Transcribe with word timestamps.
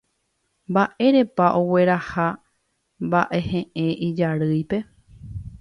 Mba'érepa 0.71 1.45
ogueraha 1.59 2.27
mba'ehe'ẽ 3.05 3.87
ijarýipe. 4.09 4.77